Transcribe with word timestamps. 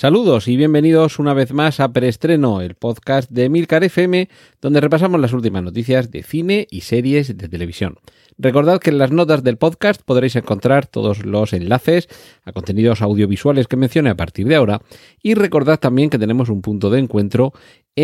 Saludos 0.00 0.48
y 0.48 0.56
bienvenidos 0.56 1.18
una 1.18 1.34
vez 1.34 1.52
más 1.52 1.78
a 1.78 1.92
Preestreno, 1.92 2.62
el 2.62 2.74
podcast 2.74 3.30
de 3.30 3.50
Milcar 3.50 3.84
FM, 3.84 4.30
donde 4.62 4.80
repasamos 4.80 5.20
las 5.20 5.34
últimas 5.34 5.62
noticias 5.62 6.10
de 6.10 6.22
cine 6.22 6.66
y 6.70 6.80
series 6.80 7.36
de 7.36 7.48
televisión. 7.50 7.98
Recordad 8.38 8.80
que 8.80 8.88
en 8.88 8.96
las 8.96 9.10
notas 9.10 9.44
del 9.44 9.58
podcast 9.58 10.00
podréis 10.00 10.36
encontrar 10.36 10.86
todos 10.86 11.26
los 11.26 11.52
enlaces 11.52 12.08
a 12.44 12.52
contenidos 12.52 13.02
audiovisuales 13.02 13.68
que 13.68 13.76
mencione 13.76 14.08
a 14.08 14.16
partir 14.16 14.48
de 14.48 14.54
ahora 14.54 14.80
y 15.22 15.34
recordad 15.34 15.78
también 15.78 16.08
que 16.08 16.18
tenemos 16.18 16.48
un 16.48 16.62
punto 16.62 16.88
de 16.88 17.00
encuentro 17.00 17.52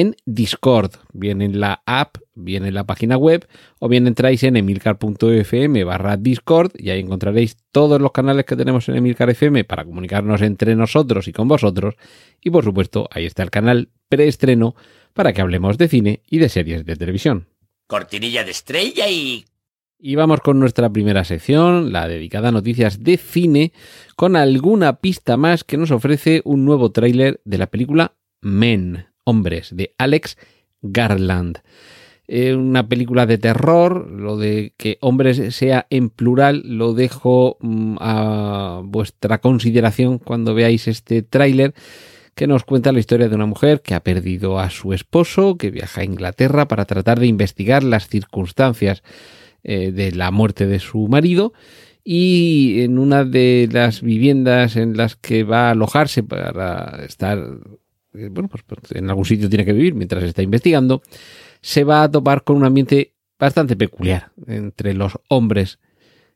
en 0.00 0.14
Discord, 0.26 0.92
bien 1.14 1.40
en 1.40 1.58
la 1.58 1.82
app, 1.86 2.18
bien 2.34 2.66
en 2.66 2.74
la 2.74 2.84
página 2.84 3.16
web 3.16 3.48
o 3.78 3.88
bien 3.88 4.06
entráis 4.06 4.42
en 4.42 4.58
emilcar.fm 4.58 5.84
barra 5.84 6.18
Discord 6.18 6.72
y 6.76 6.90
ahí 6.90 7.00
encontraréis 7.00 7.56
todos 7.72 7.98
los 7.98 8.12
canales 8.12 8.44
que 8.44 8.56
tenemos 8.56 8.86
en 8.90 8.96
Emilcar 8.96 9.30
FM 9.30 9.64
para 9.64 9.86
comunicarnos 9.86 10.42
entre 10.42 10.76
nosotros 10.76 11.28
y 11.28 11.32
con 11.32 11.48
vosotros. 11.48 11.94
Y 12.42 12.50
por 12.50 12.62
supuesto 12.62 13.08
ahí 13.10 13.24
está 13.24 13.42
el 13.42 13.50
canal 13.50 13.88
preestreno 14.10 14.76
para 15.14 15.32
que 15.32 15.40
hablemos 15.40 15.78
de 15.78 15.88
cine 15.88 16.20
y 16.28 16.40
de 16.40 16.50
series 16.50 16.84
de 16.84 16.96
televisión. 16.96 17.48
Cortinilla 17.86 18.44
de 18.44 18.50
estrella 18.50 19.08
y... 19.08 19.46
Y 19.98 20.14
vamos 20.14 20.40
con 20.40 20.60
nuestra 20.60 20.90
primera 20.90 21.24
sección, 21.24 21.90
la 21.90 22.06
dedicada 22.06 22.50
a 22.50 22.52
noticias 22.52 23.02
de 23.02 23.16
cine, 23.16 23.72
con 24.14 24.36
alguna 24.36 25.00
pista 25.00 25.38
más 25.38 25.64
que 25.64 25.78
nos 25.78 25.90
ofrece 25.90 26.42
un 26.44 26.66
nuevo 26.66 26.92
tráiler 26.92 27.40
de 27.46 27.56
la 27.56 27.68
película 27.68 28.12
Men, 28.42 29.06
Hombres, 29.26 29.76
de 29.76 29.94
Alex 29.98 30.38
Garland. 30.80 31.58
Eh, 32.28 32.54
una 32.54 32.88
película 32.88 33.26
de 33.26 33.38
terror, 33.38 34.10
lo 34.10 34.36
de 34.36 34.72
que 34.76 34.98
hombres 35.00 35.54
sea 35.54 35.86
en 35.90 36.10
plural 36.10 36.62
lo 36.64 36.94
dejo 36.94 37.58
mm, 37.60 37.96
a 38.00 38.80
vuestra 38.84 39.38
consideración 39.38 40.18
cuando 40.18 40.54
veáis 40.54 40.88
este 40.88 41.22
tráiler 41.22 41.74
que 42.34 42.46
nos 42.46 42.64
cuenta 42.64 42.92
la 42.92 42.98
historia 43.00 43.28
de 43.28 43.34
una 43.34 43.46
mujer 43.46 43.80
que 43.80 43.94
ha 43.94 44.02
perdido 44.02 44.58
a 44.58 44.70
su 44.70 44.92
esposo, 44.92 45.56
que 45.56 45.70
viaja 45.70 46.02
a 46.02 46.04
Inglaterra 46.04 46.68
para 46.68 46.84
tratar 46.84 47.18
de 47.18 47.26
investigar 47.26 47.82
las 47.82 48.08
circunstancias 48.08 49.02
eh, 49.64 49.90
de 49.90 50.12
la 50.12 50.30
muerte 50.30 50.66
de 50.66 50.78
su 50.78 51.08
marido 51.08 51.52
y 52.04 52.82
en 52.82 52.98
una 52.98 53.24
de 53.24 53.68
las 53.72 54.02
viviendas 54.02 54.76
en 54.76 54.96
las 54.96 55.16
que 55.16 55.44
va 55.44 55.68
a 55.68 55.70
alojarse 55.70 56.22
para 56.22 57.04
estar, 57.04 57.42
bueno, 58.30 58.48
pues, 58.48 58.62
pues 58.64 58.92
en 58.92 59.08
algún 59.08 59.24
sitio 59.24 59.48
tiene 59.48 59.64
que 59.64 59.72
vivir 59.72 59.94
mientras 59.94 60.22
está 60.24 60.42
investigando, 60.42 61.02
se 61.60 61.84
va 61.84 62.02
a 62.02 62.10
topar 62.10 62.44
con 62.44 62.56
un 62.56 62.64
ambiente 62.64 63.14
bastante 63.38 63.76
peculiar 63.76 64.32
entre 64.46 64.94
los 64.94 65.18
hombres 65.28 65.78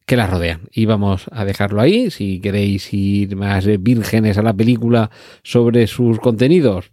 que 0.06 0.16
la 0.16 0.26
rodean. 0.26 0.68
Y 0.72 0.86
vamos 0.86 1.26
a 1.30 1.44
dejarlo 1.44 1.80
ahí. 1.80 2.10
Si 2.10 2.40
queréis 2.40 2.92
ir 2.92 3.36
más 3.36 3.66
vírgenes 3.80 4.38
a 4.38 4.42
la 4.42 4.54
película 4.54 5.10
sobre 5.42 5.86
sus 5.86 6.18
contenidos, 6.18 6.92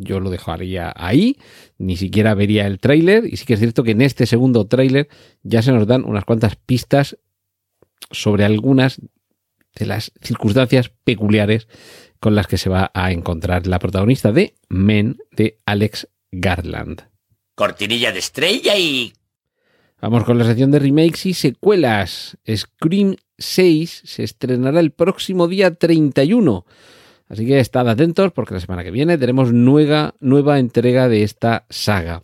yo 0.00 0.20
lo 0.20 0.30
dejaría 0.30 0.92
ahí, 0.96 1.36
ni 1.78 1.96
siquiera 1.96 2.34
vería 2.34 2.66
el 2.66 2.78
tráiler 2.78 3.26
y 3.26 3.36
sí 3.36 3.44
que 3.44 3.54
es 3.54 3.60
cierto 3.60 3.82
que 3.82 3.92
en 3.92 4.02
este 4.02 4.26
segundo 4.26 4.66
tráiler 4.66 5.08
ya 5.42 5.62
se 5.62 5.72
nos 5.72 5.86
dan 5.86 6.04
unas 6.04 6.24
cuantas 6.24 6.56
pistas 6.56 7.18
sobre 8.10 8.44
algunas 8.44 9.00
de 9.74 9.86
las 9.86 10.12
circunstancias 10.22 10.90
peculiares 11.04 11.68
con 12.20 12.34
las 12.34 12.46
que 12.46 12.58
se 12.58 12.70
va 12.70 12.90
a 12.94 13.12
encontrar 13.12 13.66
la 13.66 13.78
protagonista 13.78 14.32
de 14.32 14.54
Men 14.68 15.18
de 15.32 15.58
Alex 15.66 16.08
Garland. 16.30 17.08
Cortinilla 17.54 18.12
de 18.12 18.18
estrella 18.18 18.76
y... 18.76 19.12
Vamos 20.00 20.24
con 20.24 20.38
la 20.38 20.44
sección 20.44 20.70
de 20.70 20.78
remakes 20.78 21.26
y 21.26 21.34
secuelas. 21.34 22.36
Scream 22.54 23.16
6 23.38 24.02
se 24.04 24.24
estrenará 24.24 24.80
el 24.80 24.92
próximo 24.92 25.48
día 25.48 25.74
31. 25.74 26.66
Así 27.28 27.46
que 27.46 27.58
estad 27.58 27.88
atentos 27.88 28.32
porque 28.32 28.54
la 28.54 28.60
semana 28.60 28.84
que 28.84 28.90
viene 28.90 29.18
tenemos 29.18 29.52
nueva, 29.52 30.14
nueva 30.20 30.58
entrega 30.58 31.08
de 31.08 31.22
esta 31.22 31.64
saga. 31.70 32.22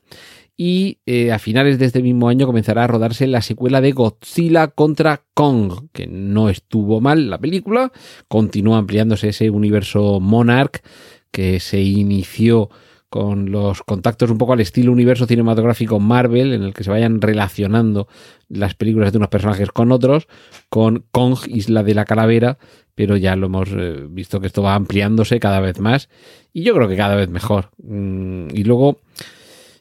Y 0.64 1.00
eh, 1.06 1.32
a 1.32 1.40
finales 1.40 1.80
de 1.80 1.86
este 1.86 2.04
mismo 2.04 2.28
año 2.28 2.46
comenzará 2.46 2.84
a 2.84 2.86
rodarse 2.86 3.26
la 3.26 3.42
secuela 3.42 3.80
de 3.80 3.90
Godzilla 3.90 4.68
contra 4.68 5.24
Kong, 5.34 5.88
que 5.92 6.06
no 6.06 6.48
estuvo 6.48 7.00
mal 7.00 7.30
la 7.30 7.38
película, 7.38 7.90
continúa 8.28 8.78
ampliándose 8.78 9.30
ese 9.30 9.50
universo 9.50 10.20
Monarch 10.20 10.84
que 11.32 11.58
se 11.58 11.80
inició 11.80 12.70
con 13.08 13.50
los 13.50 13.82
contactos 13.82 14.30
un 14.30 14.38
poco 14.38 14.52
al 14.52 14.60
estilo 14.60 14.92
universo 14.92 15.26
cinematográfico 15.26 15.98
Marvel, 15.98 16.52
en 16.52 16.62
el 16.62 16.74
que 16.74 16.84
se 16.84 16.90
vayan 16.90 17.20
relacionando 17.20 18.06
las 18.48 18.76
películas 18.76 19.10
de 19.10 19.18
unos 19.18 19.30
personajes 19.30 19.72
con 19.72 19.90
otros, 19.90 20.28
con 20.68 21.04
Kong, 21.10 21.38
Isla 21.48 21.82
de 21.82 21.94
la 21.94 22.04
Calavera, 22.04 22.58
pero 22.94 23.16
ya 23.16 23.34
lo 23.34 23.46
hemos 23.46 23.68
eh, 23.72 24.06
visto 24.08 24.40
que 24.40 24.46
esto 24.46 24.62
va 24.62 24.76
ampliándose 24.76 25.40
cada 25.40 25.58
vez 25.58 25.80
más 25.80 26.08
y 26.52 26.62
yo 26.62 26.74
creo 26.74 26.88
que 26.88 26.96
cada 26.96 27.16
vez 27.16 27.28
mejor. 27.28 27.70
Mm, 27.82 28.48
y 28.54 28.64
luego 28.64 29.00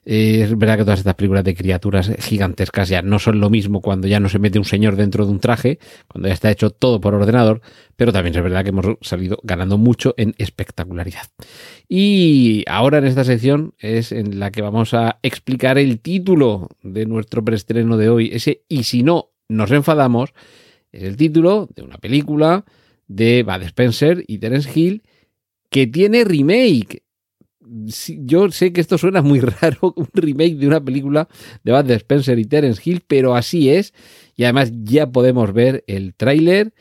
es 0.04 0.58
verdad 0.58 0.78
que 0.78 0.84
todas 0.84 1.00
estas 1.00 1.14
películas 1.14 1.44
de 1.44 1.54
criaturas 1.54 2.12
gigantescas 2.20 2.90
ya 2.90 3.04
no 3.04 3.20
son 3.20 3.40
lo 3.40 3.50
mismo 3.52 3.82
cuando 3.82 4.08
ya 4.08 4.20
no 4.20 4.30
se 4.30 4.40
mete 4.40 4.58
un 4.58 4.66
señor 4.66 4.96
dentro 4.96 5.26
de 5.26 5.32
un 5.32 5.40
traje, 5.40 5.80
cuando 6.08 6.28
ya 6.28 6.34
está 6.34 6.50
hecho 6.50 6.72
todo 6.72 7.00
por 7.00 7.14
ordenador, 7.14 7.62
pero 7.96 8.12
también 8.12 8.36
es 8.36 8.42
verdad 8.42 8.64
que 8.64 8.70
hemos 8.70 8.86
salido 9.02 9.40
ganando 9.44 9.78
mucho 9.78 10.16
en 10.18 10.34
espectacularidad. 10.40 11.28
Y 11.88 12.64
ahora 12.68 12.98
en 12.98 13.06
esta 13.06 13.24
sección 13.24 13.76
es 13.78 14.12
en 14.12 14.40
la 14.40 14.52
que 14.52 14.62
vamos 14.62 14.94
a 14.96 15.20
explicar 15.22 15.78
el 15.78 16.00
título 16.00 16.70
de 16.82 17.06
nuestro 17.06 17.46
preestreno 17.46 17.98
de 17.98 18.10
hoy, 18.10 18.32
ese 18.34 18.64
y 18.68 18.84
si 18.84 19.04
no 19.04 19.32
nos 19.50 19.72
enfadamos, 19.72 20.34
es 20.92 21.04
el 21.04 21.16
título 21.16 21.70
de 21.76 21.84
una 21.84 21.98
película 21.98 22.66
de 23.08 23.44
Bad 23.44 23.64
Spencer 23.64 24.24
y 24.28 24.40
Terence 24.40 24.70
Hill 24.74 25.04
que 25.70 25.88
tiene 25.88 26.24
remake. 26.24 27.04
Yo 27.64 28.52
sé 28.52 28.74
que 28.74 28.82
esto 28.82 28.98
suena 28.98 29.22
muy 29.22 29.40
raro, 29.62 29.94
un 29.96 30.08
remake 30.14 30.56
de 30.56 30.68
una 30.68 30.84
película 30.84 31.28
de 31.64 31.72
Bad 31.72 31.92
Spencer 31.92 32.40
y 32.40 32.46
Terence 32.46 32.82
Hill, 32.84 33.04
pero 33.08 33.36
así 33.36 33.70
es. 33.70 33.94
Y 34.36 34.44
además 34.44 34.72
ya 34.84 35.12
podemos 35.12 35.54
ver 35.54 35.84
el 35.88 36.14
tráiler 36.16 36.74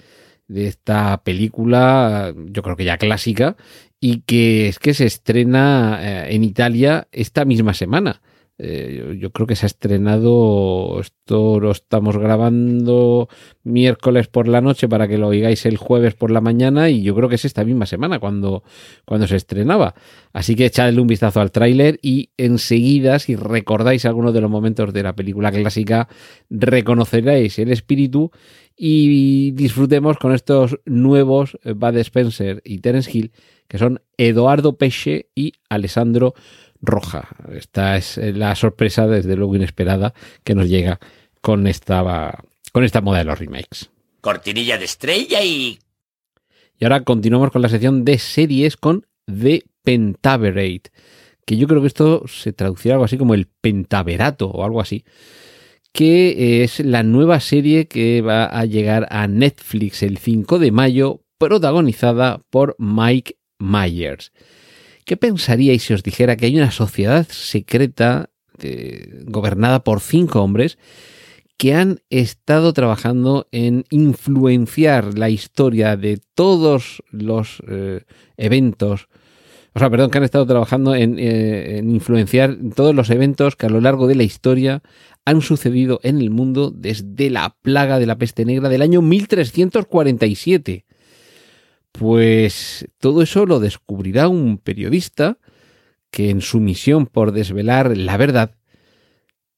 de 0.49 0.67
esta 0.67 1.23
película, 1.23 2.35
yo 2.47 2.63
creo 2.63 2.77
que 2.77 2.85
ya 2.85 2.99
clásica, 2.99 3.57
y 4.01 4.23
que 4.23 4.69
es 4.69 4.79
que 4.79 4.95
se 4.95 5.07
estrena 5.07 5.99
eh, 6.01 6.35
en 6.35 6.43
Italia 6.43 7.07
esta 7.13 7.45
misma 7.45 7.75
semana. 7.75 8.23
Eh, 8.63 9.17
yo 9.19 9.31
creo 9.31 9.47
que 9.47 9.57
se 9.57 9.65
ha 9.65 9.69
estrenado, 9.69 11.01
esto 11.01 11.61
lo 11.61 11.71
estamos 11.71 12.19
grabando 12.19 13.31
miércoles 13.63 14.29
por 14.29 14.49
la 14.49 14.61
noche 14.61 14.87
para 14.87 15.09
que 15.09 15.17
lo 15.17 15.29
oigáis 15.29 15.65
el 15.65 15.79
jueves 15.79 16.15
por 16.15 16.31
la 16.31 16.43
mañana 16.43 16.91
y 16.91 17.03
yo 17.03 17.15
creo 17.15 17.31
que 17.31 17.37
es 17.37 17.47
esta 17.47 17.65
misma 17.65 17.87
semana 17.87 18.19
cuando, 18.19 18.63
cuando 19.07 19.27
se 19.27 19.37
estrenaba. 19.37 19.95
Así 20.35 20.57
que 20.57 20.67
echadle 20.67 21.01
un 21.01 21.07
vistazo 21.07 21.41
al 21.41 21.53
tráiler 21.53 21.99
y 22.03 22.33
enseguida, 22.37 23.19
si 23.19 23.35
recordáis 23.35 24.05
algunos 24.05 24.35
de 24.35 24.43
los 24.43 24.51
momentos 24.51 24.93
de 24.93 25.05
la 25.05 25.15
película 25.15 25.51
clásica, 25.51 26.09
reconoceréis 26.51 27.59
el 27.59 27.73
espíritu 27.73 28.31
y 28.77 29.53
disfrutemos 29.53 30.19
con 30.19 30.35
estos 30.35 30.79
nuevos 30.85 31.59
Bad 31.65 31.97
Spencer 31.97 32.61
y 32.63 32.81
Terence 32.81 33.11
Hill, 33.11 33.33
que 33.69 33.79
son 33.79 34.03
Eduardo 34.19 34.77
Pesce 34.77 35.31
y 35.35 35.55
Alessandro 35.71 36.35
roja. 36.81 37.29
Esta 37.53 37.97
es 37.97 38.17
la 38.17 38.55
sorpresa, 38.55 39.07
desde 39.07 39.37
luego 39.37 39.57
inesperada, 39.57 40.15
que 40.45 40.55
nos 40.55 40.69
llega 40.69 40.99
con 41.41 41.67
esta, 41.67 42.43
con 42.73 42.85
esta 42.85 43.01
moda 43.01 43.19
de 43.19 43.25
los 43.25 43.39
remakes. 43.39 43.91
Cortinilla 44.21 44.79
de 44.79 44.85
estrella 44.85 45.43
y... 45.43 45.79
Y 46.79 46.85
ahora 46.85 47.05
continuamos 47.05 47.51
con 47.51 47.61
la 47.61 47.69
sección 47.69 48.05
de 48.07 48.19
series 48.19 48.77
con 48.77 49.07
The 49.27 49.65
Pentaverate, 49.83 50.91
que 51.45 51.57
yo 51.57 51.67
creo 51.67 51.83
que 51.83 51.87
esto 51.87 52.27
se 52.27 52.53
traducirá 52.53 52.95
algo 52.95 53.05
así 53.05 53.19
como 53.19 53.35
el 53.35 53.47
pentaverato 53.47 54.49
o 54.49 54.65
algo 54.65 54.81
así, 54.81 55.05
que 55.93 56.63
es 56.63 56.81
la 56.81 57.03
nueva 57.03 57.41
serie 57.41 57.87
que 57.87 58.23
va 58.23 58.45
a 58.45 58.65
llegar 58.65 59.07
a 59.11 59.27
Netflix 59.27 60.03
el 60.03 60.19
5 60.19 60.59
de 60.59 60.73
mayo, 60.73 61.23
protagonizada 61.37 62.43
por 62.51 62.77
Mike 62.79 63.37
Myers. 63.59 64.33
¿Qué 65.11 65.17
pensaríais 65.17 65.83
si 65.83 65.93
os 65.93 66.05
dijera 66.05 66.37
que 66.37 66.47
hay 66.47 66.57
una 66.57 66.71
sociedad 66.71 67.27
secreta 67.29 68.31
gobernada 69.25 69.83
por 69.83 69.99
cinco 69.99 70.41
hombres 70.41 70.79
que 71.57 71.75
han 71.75 71.99
estado 72.11 72.73
trabajando 72.73 73.49
en 73.51 73.87
influenciar 73.91 75.19
la 75.19 75.29
historia 75.29 75.97
de 75.97 76.21
todos 76.37 77.03
los 77.11 77.61
eh, 77.67 78.03
eventos 78.37 79.09
o 79.75 79.81
sea, 79.81 79.91
perdón, 79.91 80.13
que 80.13 80.19
han 80.19 80.25
estado 80.25 80.47
trabajando 80.47 80.95
en, 80.95 81.19
eh, 81.19 81.79
en 81.79 81.91
influenciar 81.91 82.57
todos 82.77 82.95
los 82.95 83.11
eventos 83.11 83.57
que 83.57 83.67
a 83.67 83.71
lo 83.71 83.81
largo 83.81 84.07
de 84.07 84.15
la 84.15 84.23
historia 84.23 84.81
han 85.25 85.43
sucedido 85.43 85.99
en 86.05 86.21
el 86.21 86.31
mundo 86.31 86.71
desde 86.71 87.31
la 87.31 87.57
plaga 87.63 87.99
de 87.99 88.07
la 88.07 88.17
peste 88.17 88.45
negra 88.45 88.69
del 88.69 88.83
año 88.83 89.03
1347. 89.03 90.85
Pues 91.93 92.89
todo 92.99 93.23
eso 93.23 93.47
lo 93.47 93.61
descubrirá 93.61 94.29
un 94.29 94.59
periodista 94.59 95.39
que 96.11 96.31
en 96.31 96.41
su 96.41 96.61
misión 96.61 97.07
por 97.07 97.33
desvelar 97.33 97.97
la 97.97 98.17
verdad 98.17 98.57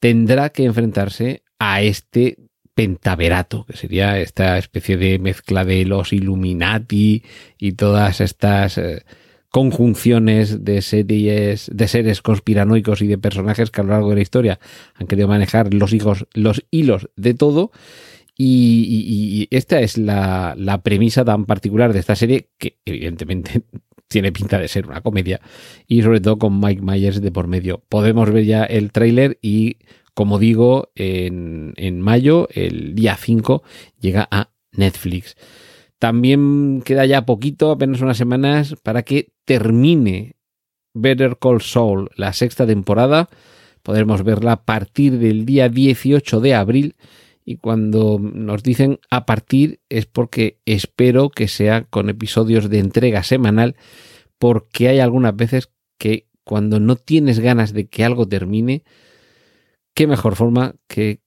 tendrá 0.00 0.50
que 0.50 0.64
enfrentarse 0.64 1.42
a 1.58 1.82
este 1.82 2.36
pentaverato, 2.74 3.64
que 3.66 3.76
sería 3.76 4.18
esta 4.18 4.58
especie 4.58 4.96
de 4.96 5.18
mezcla 5.18 5.64
de 5.64 5.84
los 5.84 6.12
Illuminati 6.12 7.22
y 7.58 7.72
todas 7.72 8.20
estas 8.20 8.78
eh, 8.78 9.04
conjunciones 9.50 10.64
de 10.64 10.80
series, 10.80 11.70
de 11.72 11.88
seres 11.88 12.22
conspiranoicos 12.22 13.02
y 13.02 13.06
de 13.06 13.18
personajes 13.18 13.70
que 13.70 13.82
a 13.82 13.84
lo 13.84 13.90
largo 13.90 14.10
de 14.10 14.16
la 14.16 14.22
historia 14.22 14.58
han 14.94 15.06
querido 15.06 15.28
manejar 15.28 15.74
los 15.74 15.92
hijos, 15.92 16.26
los 16.32 16.64
hilos 16.70 17.10
de 17.16 17.34
todo. 17.34 17.70
Y, 18.44 19.46
esta 19.50 19.80
es 19.80 19.98
la, 19.98 20.80
premisa 20.82 21.24
tan 21.24 21.44
particular 21.44 21.92
de 21.92 22.00
esta 22.00 22.16
serie, 22.16 22.48
que 22.58 22.78
evidentemente 22.84 23.62
tiene 24.08 24.32
pinta 24.32 24.58
de 24.58 24.68
ser 24.68 24.86
una 24.86 25.00
comedia, 25.00 25.40
y 25.86 26.02
sobre 26.02 26.20
todo 26.20 26.38
con 26.38 26.58
Mike 26.58 26.82
Myers 26.82 27.20
de 27.20 27.30
por 27.30 27.46
medio. 27.46 27.82
Podemos 27.88 28.30
ver 28.30 28.44
ya 28.44 28.64
el 28.64 28.90
tráiler 28.90 29.38
y, 29.42 29.76
como 30.14 30.38
digo, 30.38 30.90
en, 30.96 31.74
en 31.76 32.00
mayo, 32.00 32.48
el 32.52 32.94
día 32.94 33.16
5, 33.16 33.62
llega 34.00 34.26
a 34.30 34.50
Netflix. 34.72 35.36
También 36.00 36.82
queda 36.84 37.06
ya 37.06 37.24
poquito, 37.24 37.70
apenas 37.70 38.00
unas 38.00 38.16
semanas, 38.16 38.74
para 38.82 39.04
que 39.04 39.32
termine 39.44 40.34
Better 40.94 41.38
Call 41.38 41.62
Saul, 41.62 42.10
la 42.16 42.32
sexta 42.32 42.66
temporada. 42.66 43.28
Podremos 43.82 44.24
verla 44.24 44.52
a 44.52 44.64
partir 44.64 45.18
del 45.18 45.46
día 45.46 45.68
18 45.68 46.40
de 46.40 46.54
abril. 46.54 46.96
Y 47.44 47.56
cuando 47.56 48.18
nos 48.20 48.62
dicen 48.62 49.00
a 49.10 49.26
partir 49.26 49.80
es 49.88 50.06
porque 50.06 50.58
espero 50.64 51.28
que 51.30 51.48
sea 51.48 51.84
con 51.84 52.08
episodios 52.08 52.70
de 52.70 52.78
entrega 52.78 53.22
semanal, 53.22 53.76
porque 54.38 54.88
hay 54.88 55.00
algunas 55.00 55.34
veces 55.34 55.70
que 55.98 56.28
cuando 56.44 56.80
no 56.80 56.96
tienes 56.96 57.40
ganas 57.40 57.72
de 57.72 57.86
que 57.86 58.04
algo 58.04 58.26
termine, 58.26 58.84
qué 59.94 60.06
mejor 60.06 60.36
forma 60.36 60.74
que 60.88 61.20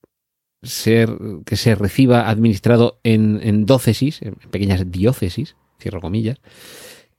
ser, 0.62 1.10
que 1.44 1.56
se 1.56 1.74
reciba 1.74 2.28
administrado 2.28 3.00
en, 3.02 3.40
en 3.42 3.66
en 3.66 4.34
pequeñas 4.50 4.90
diócesis, 4.90 5.56
cierro 5.78 6.00
comillas, 6.00 6.40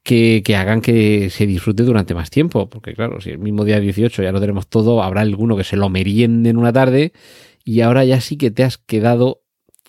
que, 0.04 0.42
que 0.46 0.56
hagan 0.56 0.82
que 0.82 1.30
se 1.30 1.46
disfrute 1.46 1.84
durante 1.84 2.14
más 2.14 2.30
tiempo. 2.30 2.70
Porque 2.70 2.94
claro, 2.94 3.20
si 3.22 3.32
el 3.32 3.40
mismo 3.40 3.66
día 3.66 3.80
18 3.80 4.24
ya 4.24 4.32
lo 4.32 4.40
tenemos 4.40 4.68
todo, 4.68 5.04
habrá 5.04 5.22
alguno 5.22 5.58
que 5.58 5.64
se 5.64 5.76
lo 5.76 5.90
meriende 5.90 6.50
en 6.50 6.58
una 6.58 6.74
tarde 6.74 7.12
y 7.68 7.82
ahora 7.82 8.06
ya 8.06 8.22
sí 8.22 8.38
que 8.38 8.50
te 8.50 8.64
has 8.64 8.78
quedado, 8.78 9.42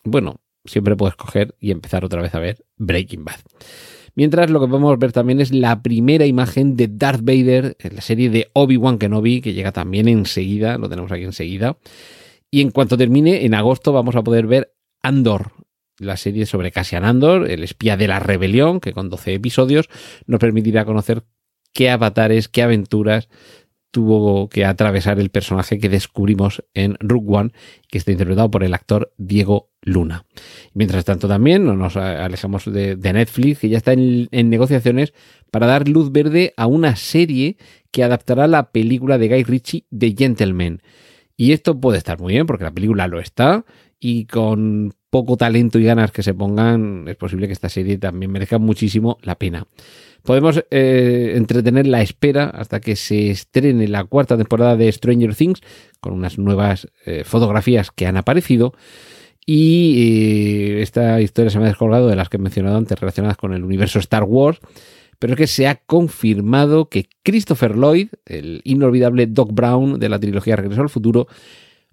bueno, 0.02 0.40
siempre 0.64 0.96
puedes 0.96 1.14
coger 1.14 1.54
y 1.60 1.70
empezar 1.70 2.04
otra 2.04 2.20
vez 2.20 2.34
a 2.34 2.40
ver 2.40 2.64
Breaking 2.76 3.24
Bad. 3.24 3.38
Mientras 4.16 4.50
lo 4.50 4.58
que 4.58 4.66
podemos 4.66 4.98
ver 4.98 5.12
también 5.12 5.40
es 5.40 5.52
la 5.52 5.80
primera 5.80 6.26
imagen 6.26 6.76
de 6.76 6.88
Darth 6.88 7.20
Vader 7.22 7.76
en 7.78 7.94
la 7.94 8.00
serie 8.00 8.30
de 8.30 8.50
Obi-Wan 8.52 8.98
Kenobi, 8.98 9.40
que 9.40 9.52
llega 9.52 9.70
también 9.70 10.08
enseguida, 10.08 10.76
lo 10.76 10.88
tenemos 10.88 11.12
aquí 11.12 11.22
enseguida. 11.22 11.78
Y 12.50 12.62
en 12.62 12.72
cuanto 12.72 12.98
termine, 12.98 13.44
en 13.44 13.54
agosto 13.54 13.92
vamos 13.92 14.16
a 14.16 14.24
poder 14.24 14.48
ver 14.48 14.74
Andor, 15.00 15.52
la 15.98 16.16
serie 16.16 16.46
sobre 16.46 16.72
Cassian 16.72 17.04
Andor, 17.04 17.48
el 17.48 17.62
espía 17.62 17.96
de 17.96 18.08
la 18.08 18.18
rebelión, 18.18 18.80
que 18.80 18.92
con 18.92 19.08
12 19.08 19.34
episodios 19.34 19.88
nos 20.26 20.40
permitirá 20.40 20.84
conocer 20.84 21.22
qué 21.72 21.90
avatares, 21.90 22.48
qué 22.48 22.62
aventuras 22.62 23.28
tuvo 23.90 24.48
que 24.48 24.64
atravesar 24.64 25.18
el 25.18 25.30
personaje 25.30 25.78
que 25.78 25.88
descubrimos 25.88 26.62
en 26.74 26.96
Rook 27.00 27.30
One, 27.30 27.50
que 27.88 27.98
está 27.98 28.12
interpretado 28.12 28.50
por 28.50 28.64
el 28.64 28.74
actor 28.74 29.12
Diego 29.16 29.70
Luna. 29.82 30.24
Mientras 30.74 31.04
tanto, 31.04 31.28
también 31.28 31.64
no 31.64 31.74
nos 31.74 31.96
alejamos 31.96 32.70
de, 32.70 32.96
de 32.96 33.12
Netflix, 33.12 33.60
que 33.60 33.68
ya 33.68 33.78
está 33.78 33.92
en, 33.92 34.28
en, 34.30 34.50
negociaciones 34.50 35.14
para 35.50 35.66
dar 35.66 35.88
luz 35.88 36.12
verde 36.12 36.52
a 36.56 36.66
una 36.66 36.96
serie 36.96 37.56
que 37.90 38.04
adaptará 38.04 38.46
la 38.46 38.70
película 38.70 39.18
de 39.18 39.28
Guy 39.28 39.44
Ritchie, 39.44 39.86
The 39.96 40.14
Gentleman. 40.16 40.82
Y 41.36 41.52
esto 41.52 41.80
puede 41.80 41.98
estar 41.98 42.20
muy 42.20 42.34
bien, 42.34 42.46
porque 42.46 42.64
la 42.64 42.72
película 42.72 43.06
lo 43.06 43.20
está, 43.20 43.64
y 44.00 44.26
con 44.26 44.92
poco 45.10 45.36
talento 45.36 45.78
y 45.78 45.84
ganas 45.84 46.12
que 46.12 46.22
se 46.22 46.34
pongan, 46.34 47.06
es 47.08 47.16
posible 47.16 47.46
que 47.46 47.52
esta 47.52 47.68
serie 47.68 47.98
también 47.98 48.30
merezca 48.30 48.58
muchísimo 48.58 49.18
la 49.22 49.36
pena. 49.36 49.66
Podemos 50.22 50.62
eh, 50.70 51.32
entretener 51.36 51.86
la 51.86 52.02
espera 52.02 52.44
hasta 52.44 52.80
que 52.80 52.96
se 52.96 53.30
estrene 53.30 53.88
la 53.88 54.04
cuarta 54.04 54.36
temporada 54.36 54.76
de 54.76 54.92
Stranger 54.92 55.34
Things, 55.34 55.60
con 56.00 56.12
unas 56.12 56.38
nuevas 56.38 56.88
eh, 57.06 57.24
fotografías 57.24 57.90
que 57.90 58.06
han 58.06 58.16
aparecido. 58.16 58.74
Y 59.46 60.76
eh, 60.76 60.82
esta 60.82 61.20
historia 61.20 61.50
se 61.50 61.58
me 61.58 61.64
ha 61.64 61.68
descolgado 61.68 62.08
de 62.08 62.16
las 62.16 62.28
que 62.28 62.36
he 62.36 62.40
mencionado 62.40 62.76
antes 62.76 63.00
relacionadas 63.00 63.38
con 63.38 63.54
el 63.54 63.64
universo 63.64 63.98
Star 63.98 64.24
Wars. 64.24 64.58
Pero 65.18 65.32
es 65.32 65.36
que 65.38 65.46
se 65.46 65.66
ha 65.66 65.76
confirmado 65.76 66.88
que 66.88 67.08
Christopher 67.22 67.76
Lloyd, 67.76 68.08
el 68.26 68.60
inolvidable 68.64 69.26
Doc 69.26 69.52
Brown 69.52 69.98
de 69.98 70.08
la 70.08 70.20
trilogía 70.20 70.54
Regreso 70.54 70.82
al 70.82 70.90
Futuro, 70.90 71.26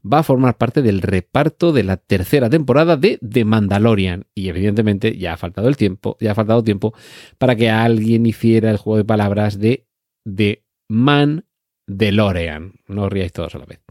va 0.05 0.19
a 0.19 0.23
formar 0.23 0.57
parte 0.57 0.81
del 0.81 1.01
reparto 1.01 1.73
de 1.73 1.83
la 1.83 1.97
tercera 1.97 2.49
temporada 2.49 2.97
de 2.97 3.19
The 3.27 3.45
Mandalorian. 3.45 4.25
Y 4.35 4.49
evidentemente 4.49 5.17
ya 5.17 5.33
ha 5.33 5.37
faltado 5.37 5.67
el 5.67 5.77
tiempo, 5.77 6.17
ya 6.19 6.31
ha 6.31 6.35
faltado 6.35 6.63
tiempo 6.63 6.93
para 7.37 7.55
que 7.55 7.69
alguien 7.69 8.25
hiciera 8.25 8.69
el 8.69 8.77
juego 8.77 8.97
de 8.97 9.05
palabras 9.05 9.59
de 9.59 9.87
The 10.23 10.63
Man 10.87 11.45
DeLorean. 11.87 12.73
No 12.87 13.03
os 13.03 13.11
riáis 13.11 13.33
todos 13.33 13.55
a 13.55 13.59
la 13.59 13.65
vez. 13.65 13.81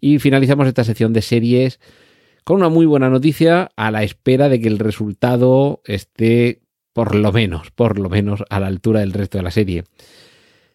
Y 0.00 0.18
finalizamos 0.18 0.66
esta 0.66 0.84
sección 0.84 1.12
de 1.12 1.22
series 1.22 1.80
con 2.44 2.56
una 2.56 2.70
muy 2.70 2.86
buena 2.86 3.10
noticia 3.10 3.70
a 3.76 3.90
la 3.90 4.02
espera 4.02 4.48
de 4.48 4.60
que 4.60 4.68
el 4.68 4.78
resultado 4.78 5.82
esté 5.84 6.62
por 6.92 7.14
lo 7.14 7.32
menos, 7.32 7.70
por 7.70 7.98
lo 7.98 8.08
menos 8.08 8.42
a 8.48 8.60
la 8.60 8.66
altura 8.66 9.00
del 9.00 9.12
resto 9.12 9.38
de 9.38 9.44
la 9.44 9.50
serie. 9.50 9.84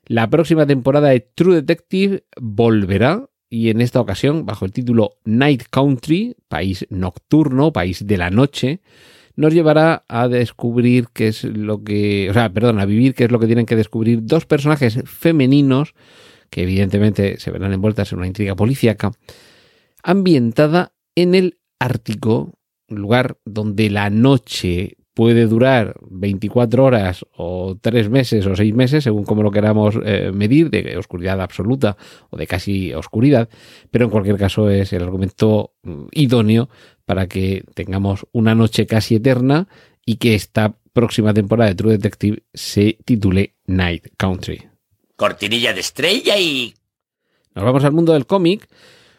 La 0.06 0.30
próxima 0.30 0.68
temporada 0.68 1.10
de 1.10 1.20
True 1.20 1.56
Detective 1.56 2.26
volverá 2.40 3.28
y 3.56 3.70
en 3.70 3.80
esta 3.80 4.02
ocasión, 4.02 4.46
bajo 4.46 4.66
el 4.66 4.74
título 4.74 5.12
Night 5.24 5.64
Country, 5.70 6.36
país 6.50 6.86
nocturno, 6.90 7.72
país 7.72 8.06
de 8.06 8.18
la 8.18 8.30
noche, 8.30 8.82
nos 9.38 9.54
llevará 9.54 10.04
a 10.10 10.28
descubrir 10.28 11.08
qué 11.14 11.30
es 11.30 11.46
lo 11.46 11.82
que, 11.82 12.28
o 12.30 12.34
sea, 12.34 12.52
perdón, 12.52 12.82
a 12.82 12.86
vivir 12.86 13.14
qué 13.14 13.24
es 13.24 13.32
lo 13.32 13.40
que 13.40 13.46
tienen 13.46 13.66
que 13.66 13.78
descubrir 13.78 14.20
dos 14.24 14.46
personajes 14.46 15.00
femeninos 15.06 15.94
que 16.50 16.64
evidentemente 16.64 17.40
se 17.40 17.50
verán 17.50 17.72
envueltas 17.72 18.12
en 18.12 18.18
una 18.18 18.28
intriga 18.28 18.56
policíaca, 18.56 19.14
ambientada 20.04 20.94
en 21.16 21.34
el 21.34 21.58
Ártico, 21.80 22.52
un 22.90 23.00
lugar 23.00 23.38
donde 23.46 23.90
la 23.90 24.10
noche 24.10 24.98
puede 25.16 25.48
durar 25.48 25.96
24 26.10 26.84
horas 26.84 27.26
o 27.36 27.78
3 27.82 28.10
meses 28.10 28.46
o 28.46 28.56
6 28.56 28.76
meses, 28.76 29.04
según 29.06 29.24
como 29.24 29.42
lo 29.42 29.50
queramos 29.50 29.96
eh, 30.06 30.32
medir, 30.34 30.70
de 30.70 30.98
oscuridad 30.98 31.42
absoluta 31.42 31.98
o 32.30 32.38
de 32.38 32.46
casi 32.46 32.94
oscuridad, 32.94 33.50
pero 33.90 34.06
en 34.06 34.12
cualquier 34.12 34.38
caso 34.38 34.70
es 34.70 34.92
el 34.94 35.02
argumento 35.02 35.74
idóneo 36.12 36.70
para 37.06 37.28
que 37.28 37.64
tengamos 37.74 38.28
una 38.34 38.54
noche 38.56 38.86
casi 38.86 39.16
eterna 39.16 39.68
y 40.06 40.18
que 40.18 40.36
esta 40.36 40.76
próxima 40.92 41.34
temporada 41.34 41.70
de 41.70 41.76
True 41.76 41.94
Detective 41.94 42.44
se 42.54 42.98
titule 43.06 43.56
Night 43.68 44.08
Country. 44.18 44.68
Cortinilla 45.16 45.74
de 45.74 45.80
estrella 45.80 46.38
y... 46.38 46.74
Nos 47.54 47.64
vamos 47.64 47.86
al 47.86 47.94
mundo 47.94 48.12
del 48.12 48.26
cómic 48.26 48.68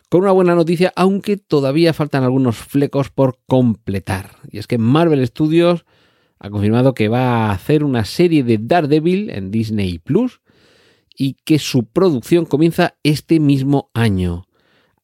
con 0.08 0.22
una 0.22 0.32
buena 0.32 0.54
noticia, 0.54 0.92
aunque 0.96 1.36
todavía 1.36 1.92
faltan 1.92 2.22
algunos 2.22 2.56
flecos 2.56 3.10
por 3.10 3.38
completar. 3.46 4.36
Y 4.50 4.58
es 4.58 4.66
que 4.66 4.78
Marvel 4.78 5.26
Studios 5.26 5.84
ha 6.38 6.50
confirmado 6.50 6.94
que 6.94 7.08
va 7.08 7.46
a 7.46 7.52
hacer 7.52 7.82
una 7.82 8.04
serie 8.04 8.44
de 8.44 8.58
Daredevil 8.60 9.30
en 9.30 9.50
Disney 9.50 9.98
Plus 9.98 10.40
y 11.16 11.34
que 11.44 11.58
su 11.58 11.86
producción 11.86 12.44
comienza 12.44 12.96
este 13.02 13.40
mismo 13.40 13.90
año. 13.94 14.46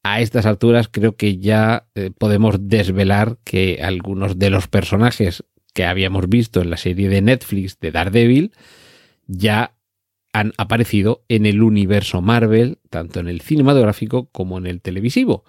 A 0.03 0.21
estas 0.21 0.45
alturas 0.45 0.89
creo 0.91 1.15
que 1.15 1.37
ya 1.37 1.87
eh, 1.95 2.11
podemos 2.17 2.67
desvelar 2.67 3.37
que 3.43 3.79
algunos 3.81 4.37
de 4.37 4.49
los 4.49 4.67
personajes 4.67 5.43
que 5.73 5.85
habíamos 5.85 6.29
visto 6.29 6.61
en 6.61 6.69
la 6.69 6.77
serie 6.77 7.09
de 7.09 7.21
Netflix 7.21 7.79
de 7.79 7.91
Daredevil 7.91 8.51
ya 9.27 9.75
han 10.33 10.51
aparecido 10.57 11.23
en 11.29 11.45
el 11.45 11.61
universo 11.61 12.21
Marvel, 12.21 12.79
tanto 12.89 13.19
en 13.19 13.27
el 13.27 13.41
cinematográfico 13.41 14.29
como 14.31 14.57
en 14.57 14.65
el 14.65 14.81
televisivo. 14.81 15.43